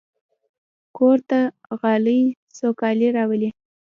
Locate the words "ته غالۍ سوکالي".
1.29-3.07